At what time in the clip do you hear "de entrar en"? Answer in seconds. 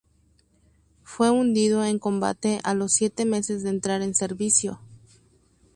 3.61-4.15